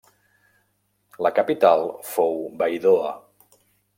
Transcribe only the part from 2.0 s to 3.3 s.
fou Baidoa.